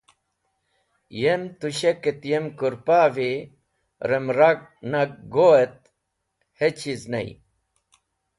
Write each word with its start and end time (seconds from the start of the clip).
Yem 1.21 1.43
tushek 1.59 2.01
et 2.11 2.21
yem 2.29 2.45
kũrpa’vi 2.59 3.33
rem 4.09 4.25
ra 4.37 4.51
nag 4.91 5.11
go 5.33 5.49
et 5.63 5.79
hechiz 6.59 7.01
ney. 7.13 7.29